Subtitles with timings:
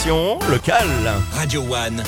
[0.00, 1.12] L'information locale.
[1.32, 2.02] Radio One,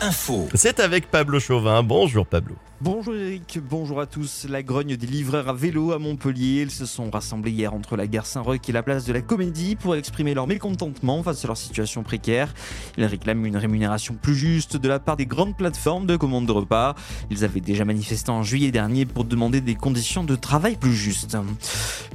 [0.00, 0.48] info.
[0.54, 1.82] C'est avec Pablo Chauvin.
[1.82, 2.54] Bonjour Pablo.
[2.80, 4.46] Bonjour Eric, bonjour à tous.
[4.48, 8.06] La grogne des livreurs à vélo à Montpellier, ils se sont rassemblés hier entre la
[8.06, 11.56] gare Saint-Roch et la place de la Comédie pour exprimer leur mécontentement face à leur
[11.56, 12.54] situation précaire.
[12.96, 16.52] Ils réclament une rémunération plus juste de la part des grandes plateformes de commande de
[16.52, 16.94] repas.
[17.30, 21.36] Ils avaient déjà manifesté en juillet dernier pour demander des conditions de travail plus justes.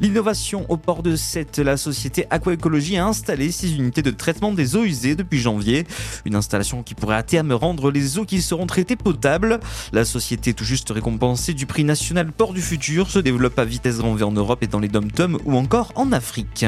[0.02, 4.76] L'innovation au port de Sète, la société Aquaécologie a installé six unités de traitement des
[4.76, 5.86] eaux usées depuis janvier.
[6.26, 9.60] Une installation qui pourrait à terme rendre les eaux qui seront traitées potables.
[9.92, 13.98] La société tout juste récompensé du prix national Port du Futur, se développe à vitesse
[13.98, 16.66] grand en Europe et dans les dom-toms ou encore en Afrique.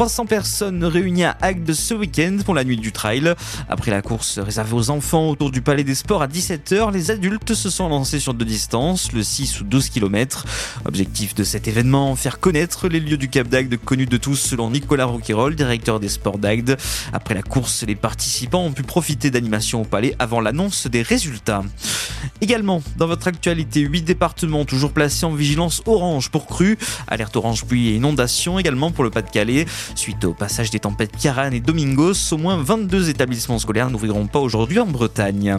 [0.00, 3.34] 300 personnes réunies à Agde ce week-end pour la nuit du trail.
[3.68, 7.52] Après la course réservée aux enfants autour du Palais des Sports à 17h, les adultes
[7.52, 10.46] se sont lancés sur deux distances, le 6 ou 12 km.
[10.86, 14.70] Objectif de cet événement, faire connaître les lieux du Cap d'Agde connus de tous selon
[14.70, 16.78] Nicolas Roquerol, directeur des sports d'Agde.
[17.12, 21.62] Après la course, les participants ont pu profiter d'animations au Palais avant l'annonce des résultats.
[22.40, 27.64] Également, dans votre actualité, 8 départements toujours placés en vigilance orange pour crue, alerte orange
[27.64, 29.66] pluie et inondation également pour le Pas-de-Calais.
[29.94, 34.38] Suite au passage des tempêtes Kiaran et Domingos, au moins 22 établissements scolaires n'ouvriront pas
[34.38, 35.56] aujourd'hui en Bretagne.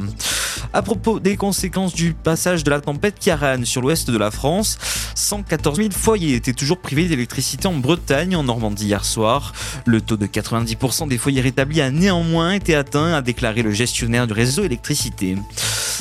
[0.73, 4.78] À propos des conséquences du passage de la tempête Kiaran sur l'ouest de la France,
[5.16, 9.53] 114 000 foyers étaient toujours privés d'électricité en Bretagne, en Normandie hier soir.
[9.86, 14.28] Le taux de 90% des foyers rétablis a néanmoins été atteint, a déclaré le gestionnaire
[14.28, 15.36] du réseau électricité.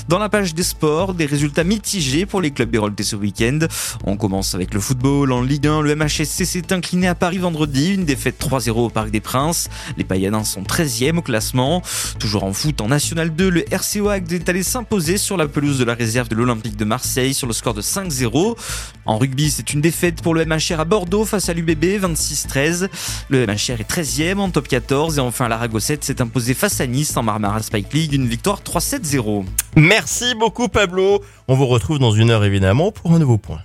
[0.09, 3.59] Dans la page des sports, des résultats mitigés pour les clubs héroltés ce week-end.
[4.05, 5.33] On commence avec le football.
[5.33, 9.11] En Ligue 1, le MHSC s'est incliné à Paris vendredi, une défaite 3-0 au Parc
[9.11, 9.69] des Princes.
[9.97, 11.83] Les Payanins sont 13e au classement.
[12.19, 15.79] Toujours en foot, en National 2, le RCO Agde est allé s'imposer sur la pelouse
[15.79, 18.57] de la réserve de l'Olympique de Marseille sur le score de 5-0.
[19.07, 22.89] En rugby, c'est une défaite pour le MHR à Bordeaux face à l'UBB, 26-13.
[23.29, 27.17] Le MHR est 13e en top 14 et enfin l'Aragossette s'est imposé face à Nice
[27.17, 29.45] en Marmara Spike League, une victoire 3-7-0.
[29.77, 31.23] Merci beaucoup Pablo.
[31.49, 33.61] On vous retrouve dans une heure évidemment pour un nouveau point.